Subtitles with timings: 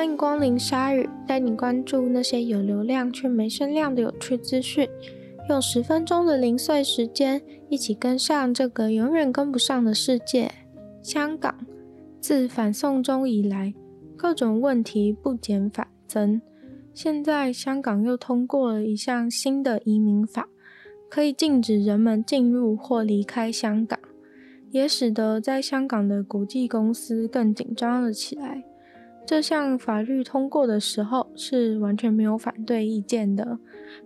[0.00, 4.88] 欢迎光临鲨鱼，带你关注那些有流量却没声量的有趣资讯。
[5.50, 10.50] 用十分钟的零碎时间，一起跟上这个永远跟不上的世界。
[11.02, 11.54] 香港
[12.18, 13.74] 自反送中以来，
[14.16, 16.40] 各种问题不减反增。
[16.94, 20.48] 现在香港又通过了一项新的移民法，
[21.10, 24.00] 可以禁止人们进入或离开香港，
[24.70, 28.64] 也使得在香港的国际公司更紧张了起来。
[29.26, 33.58] 这项法律通过的时候是完全没有反对意见的，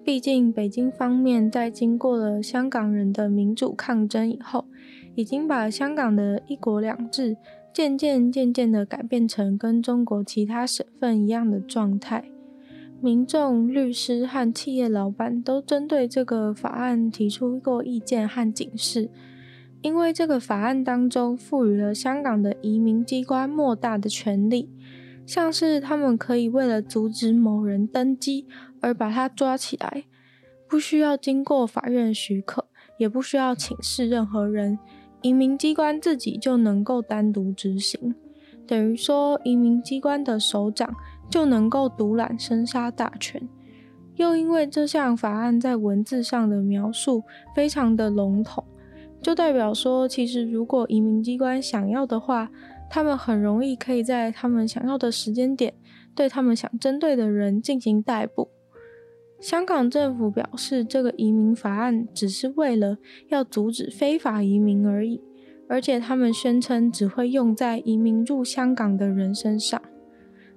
[0.04, 4.66] 毕竟北京方面在经过了香港人的民主抗争以后，
[5.14, 7.38] 已经把香港的一国两制
[7.72, 12.24] 渐渐渐渐的改变成跟中国其他省份一样的状态。
[13.00, 19.08] 民众、律师和企业老板都针对这个法案提出过意见和警示，
[19.80, 24.68] 因为这个法案当中赋予了香港的移民机关莫大的权力。
[25.26, 28.46] 像是他们可以为了阻止某人登机
[28.80, 30.04] 而把他抓起来，
[30.68, 32.66] 不需要经过法院许可，
[32.98, 34.78] 也不需要请示任何人，
[35.22, 38.14] 移民机关自己就能够单独执行。
[38.66, 40.94] 等于说，移民机关的首长
[41.30, 43.48] 就能够独揽生杀大权。
[44.16, 48.64] 又因为这项法案在文字上的描述非常的笼统，
[49.20, 52.48] 就代表说，其实如果移民机关想要的话，
[52.94, 55.74] 他们很容易可以在他们想要的时间点，
[56.14, 58.50] 对他们想针对的人进行逮捕。
[59.40, 62.98] 香港政府表示，这个移民法案只是为了
[63.30, 65.20] 要阻止非法移民而已，
[65.68, 69.82] 而且他们宣称只会用在移民入香港的人身上。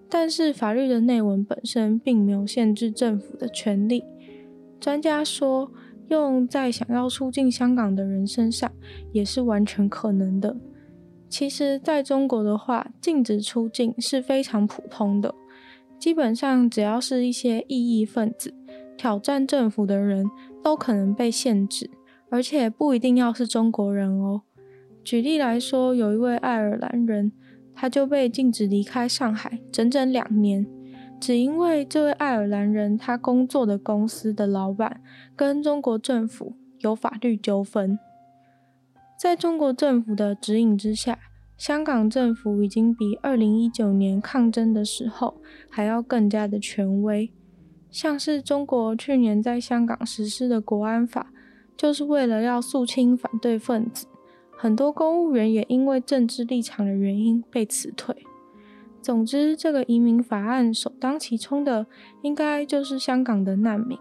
[0.08, 4.03] 但是法律的内文本身并没有限制政府的权利。
[4.80, 5.71] 专家说，
[6.09, 8.71] 用在想要出境香港的人身上
[9.11, 10.55] 也是完全可能的。
[11.30, 15.33] 其实，在中国的话，禁止出境是非常普通的。
[16.00, 18.54] 基本上，只要是一些异议分子、
[18.95, 20.26] 挑战政府的人，
[20.64, 21.89] 都可能被限制，
[22.30, 24.43] 而且不一定要是中国人哦。
[25.04, 27.32] 举例来说，有一位爱尔兰人，
[27.73, 30.65] 他就被禁止离开上海整整两年，
[31.20, 35.02] 只因为这位爱尔兰人他工作的公司的老板
[35.36, 37.99] 跟中国政府有法律纠纷。
[39.17, 41.17] 在中国政府的指引之下，
[41.58, 45.42] 香港政府已经比二零一九年抗争的时候
[45.72, 47.32] 还要更加的权威。
[47.89, 51.32] 像是中国去年在香港实施的国安法，
[51.76, 54.06] 就是为了要肃清反对分子，
[54.56, 58.16] 很多公务员也因为政治立场的原因被辞退。
[59.02, 61.88] 总之，这个移民法案首当其冲的，
[62.22, 63.98] 应该就是香港的难民。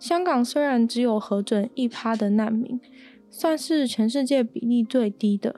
[0.00, 2.80] 香港虽然只有核准一趴的难民。
[3.36, 5.56] 算是全世界比例最低的，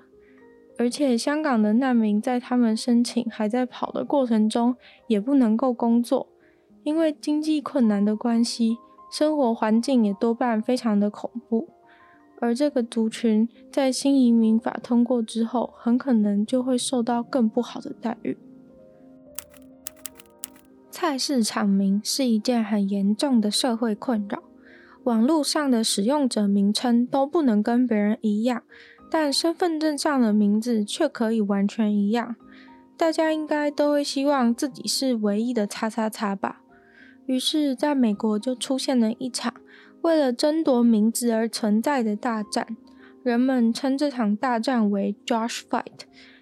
[0.78, 4.76] 而且香港的难民在他们申请还在跑的过程中，
[5.08, 6.26] 也不能够工作，
[6.84, 8.78] 因为经济困难的关系，
[9.12, 11.68] 生活环境也多半非常的恐怖。
[12.40, 18.38] 而这个族群在新移民法通过之后，很可能就会受到更不好的待遇。
[20.90, 24.42] 菜市场名是一件很严重的社会困扰。
[25.06, 28.64] 网络上的使用者名称都不能跟别人一样，
[29.08, 32.34] 但身份证上的名字却可以完全一样。
[32.96, 36.60] 大家应该都会希望自己是唯一的叉叉叉吧？
[37.26, 39.54] 于是，在美国就出现了一场
[40.00, 42.76] 为了争夺名字而存在的大战。
[43.22, 46.00] 人们称这场大战为 Josh Fight，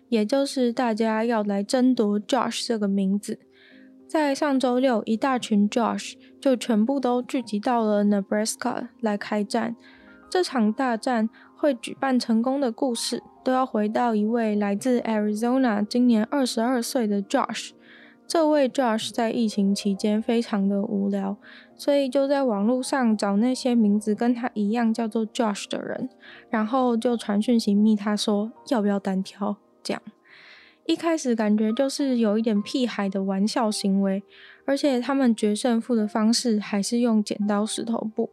[0.08, 3.40] 也就是大家要来争夺 Josh 这个名字。
[4.14, 9.74] 在上周六，一大群 Josh 就全部都聚集到了 Nebraska 来开战。
[10.30, 17.70] 这场大战会举办成功的故事，都要回到一位来自 Arizona、今年二十二岁的 Josh。
[18.24, 21.36] 这位 Josh 在疫情期间非常的无聊，
[21.74, 26.08] 所以就在网络上找那些名字跟他一样叫做 Josh 的人，
[26.48, 30.00] 然后就传讯息密他说要不要单挑，这样。
[30.86, 34.22] 一开始感觉就是有一点屁孩的玩笑行为，
[34.66, 38.30] 而且他们决胜负的方式还是用剪刀石头布。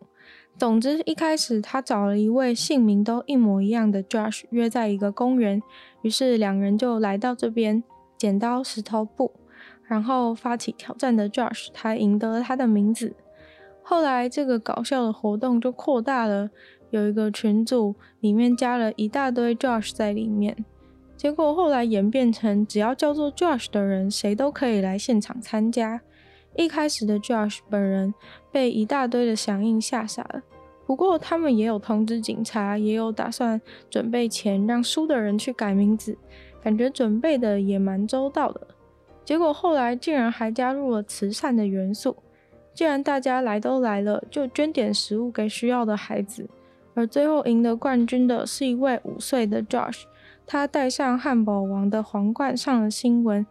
[0.58, 5.64] 总之，一开始他找了一位姓名都一模一样的 Josh 约在一个公园，
[6.02, 7.82] 于是两人就来到这边
[8.18, 9.32] 剪刀石头布，
[9.88, 13.16] 然后发起挑战的 Josh 他赢得了他的名字。
[13.82, 16.50] 后来这个搞笑的活动就扩大了，
[16.90, 20.66] 有一个群组里面加了一大堆 Josh 在里面。
[21.22, 26.02] 结果后来演变成，只要叫做 Josh 的人，谁都可以来现场参加。
[26.56, 28.12] 一开始的 Josh 本人
[28.52, 30.42] 被一大堆的响应吓傻了，
[30.88, 36.18] 不过他们也有通知警察，也有打算准备钱让输的人去改名字，
[36.64, 38.70] 感觉准备的也蛮周到的。
[39.24, 42.18] 结果后来竟然还加入了慈善的元素。
[42.74, 46.50] 既然大家来都来了，就捐点食物给需要的孩子。
[46.96, 50.02] 而最后赢得冠军的是一位五岁的 Josh，
[50.54, 53.48] 他戴上汉堡王的皇冠上了新闻。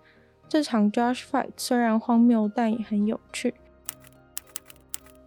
[0.46, 3.54] 这场 Josh Fight 虽然荒谬，但也很有趣。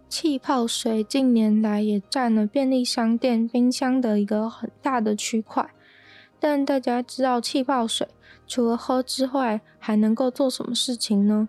[0.08, 5.68] 气泡水近年来也占了便利商店冰箱的一个很大的区块。
[6.38, 8.06] 但大家知道气泡水
[8.46, 11.48] 除了喝之外，还能够做什么事情呢？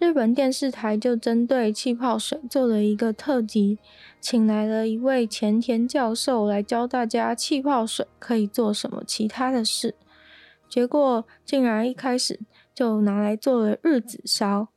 [0.00, 3.78] 日本电视台就针对气泡水做了一个特辑，
[4.18, 9.94] 请来了一位前田教授来教大家气泡水可以做什么其他的事。
[10.70, 12.40] 结果竟然一开始
[12.74, 14.68] 就拿来做了日子烧，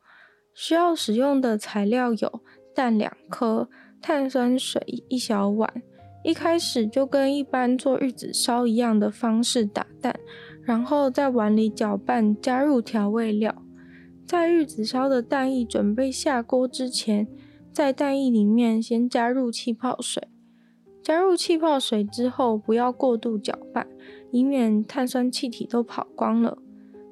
[0.53, 2.41] 需要使用的材料有
[2.75, 3.69] 蛋两颗、
[4.01, 5.81] 碳酸水一小碗。
[6.25, 10.19] 一开始就跟一般做日子烧一样的方式打蛋，
[10.63, 13.62] 然后在碗里搅拌，加入调味料。
[14.25, 17.27] 在玉子烧的蛋液准备下锅之前，
[17.71, 20.27] 在蛋液里面先加入气泡水。
[21.01, 23.87] 加入气泡水之后，不要过度搅拌，
[24.31, 26.57] 以免碳酸气体都跑光了。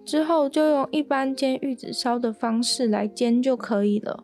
[0.06, 4.24] 之后就用一般煎玉子烧的方式来煎就可以了。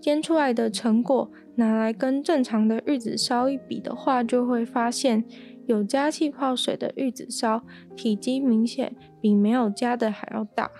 [0.00, 5.24] 煎出来的成果拿来跟正常的玉子烧一比的话，就会发现
[5.66, 7.62] 有加气泡水的玉子烧
[7.96, 10.70] 体积明显比没有加的还要大。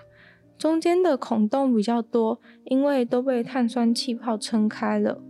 [0.59, 5.21] 中间的孔洞比较多，因为都被碳酸气泡撑开了。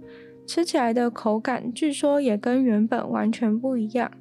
[0.47, 4.11] 吃起来的口感据说也跟原本完全不一样，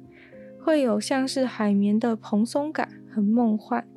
[0.63, 3.87] 会有像是海绵的蓬松感，很梦幻。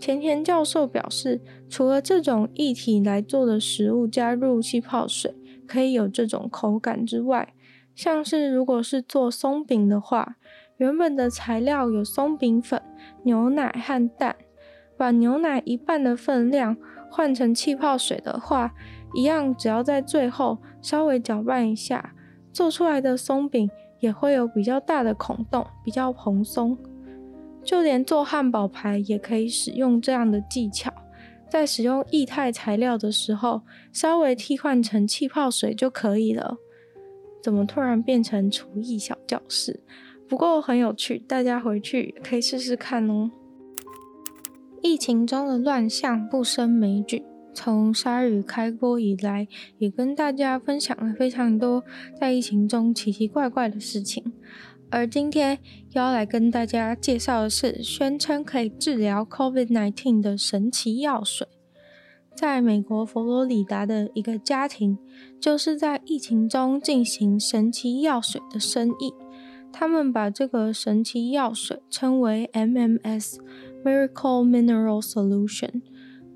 [0.00, 1.40] 前田教授表示，
[1.70, 5.32] 除了这种液体来做的食物加入气泡水
[5.68, 7.54] 可以有这种口感之外，
[7.94, 10.34] 像是如果是做松饼的话，
[10.78, 12.82] 原本的材料有松饼粉、
[13.22, 14.34] 牛奶和蛋。
[14.96, 16.76] 把牛奶一半的分量
[17.10, 18.72] 换成气泡水的话，
[19.14, 22.14] 一样只要在最后稍微搅拌一下，
[22.52, 23.70] 做出来的松饼
[24.00, 26.76] 也会有比较大的孔洞，比较蓬松。
[27.62, 30.92] 就连做汉堡排也可以使用这样的技巧，
[31.48, 36.58] 在使用液态材料的时候，稍微替换成气泡水就可以了。
[37.42, 39.82] 怎么突然变成厨艺小教室？
[40.28, 43.30] 不过很有趣，大家回去可以试试看哦。
[44.86, 49.48] 疫情中的乱象不胜枚举，从鲨鱼开播以来，
[49.78, 51.82] 也跟大家分享了非常多
[52.20, 54.34] 在疫情中奇奇怪怪的事情。
[54.90, 55.58] 而今天
[55.92, 61.48] 要来跟大家介绍的是，宣称可以治疗 COVID-19 的神奇药水。
[62.36, 64.98] 在美国佛罗里达的一个家庭，
[65.40, 69.14] 就是在疫情中进行神奇药水的生意。
[69.76, 73.38] 他们把这个神奇药水称为 MMS。
[73.84, 75.82] Miracle Mineral Solution，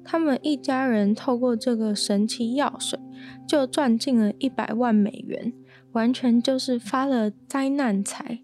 [0.04, 3.00] 他们一家人透过这个神奇药水
[3.48, 5.54] 就赚进了一百万美元，
[5.92, 8.40] 完全就是发了灾难财。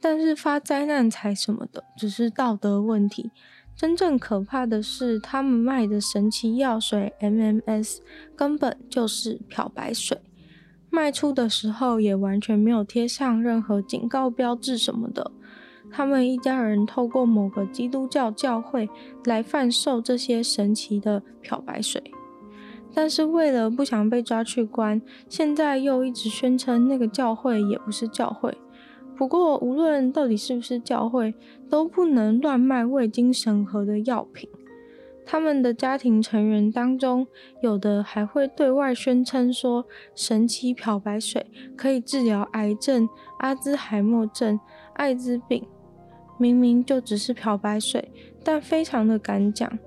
[0.00, 3.30] 但是发灾难财什么的只是道德问题，
[3.76, 7.98] 真正可怕的是他们卖的神奇药水 MMS
[8.34, 10.20] 根本就是漂白水，
[10.90, 15.30] 卖出的时候也完全没有贴上任何警告标志什么的。
[15.92, 18.88] 他们一家人透过某个基督教教会
[19.24, 22.02] 来贩售这些神奇的漂白水，
[22.94, 28.56] 但是为了不想被抓去关，现在又一直宣称那个教会也不是教会。
[29.16, 31.34] 不过无论到底是不是教会，
[31.68, 34.48] 都不能乱卖未经审核的药品。
[35.32, 37.24] 他们的家庭成员当中，
[37.62, 41.46] 有的还会对外宣称说，神奇漂白水
[41.76, 43.08] 可以治疗癌症、
[43.38, 44.58] 阿兹海默症、
[44.94, 45.64] 艾滋病。
[46.36, 48.10] 明明就只是漂白水，
[48.42, 49.78] 但非常的敢讲。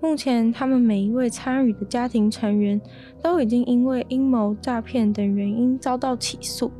[0.00, 2.80] 目前，他们每一位参与的家庭成员
[3.20, 6.70] 都已经因为阴谋、诈骗等原因遭到起诉，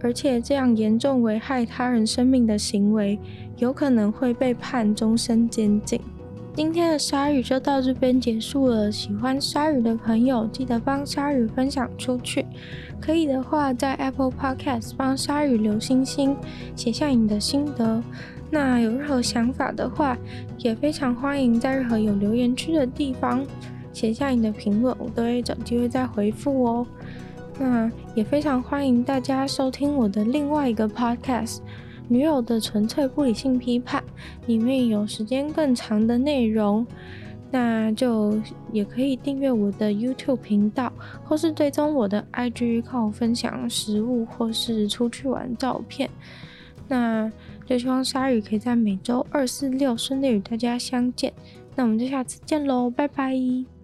[0.00, 3.18] 而且这样严重危害他人生命的行为，
[3.56, 6.00] 有可能会被判终身监禁。
[6.58, 8.90] 今天的鲨鱼就到这边结束了。
[8.90, 12.44] 喜欢鲨鱼的朋友，记得帮鲨鱼分享出去。
[13.00, 16.36] 可以的话，在 Apple Podcast 帮鲨鱼留星星，
[16.74, 18.02] 写下你的心得。
[18.50, 20.18] 那有任何想法的话，
[20.56, 23.46] 也非常欢迎在任何有留言区的地方
[23.92, 26.84] 写下你的评论，我都会找机会再回复哦。
[27.60, 31.58] 那也非常欢迎大家收听我的另外一个 podcast
[32.08, 34.02] 《女友的纯粹不理性批判》，
[34.46, 36.86] 里面有时间更长的内容。
[37.50, 38.38] 那就
[38.72, 40.92] 也可以订阅我的 YouTube 频道，
[41.24, 46.10] 或是追踪我的 IG，看我分享食物或是出去玩照片。
[46.88, 47.30] 那
[47.64, 51.32] 就希望鲨鱼可以在每周二、四、六顺利与大家相见。
[51.74, 53.77] 那我们就下次见喽，拜拜。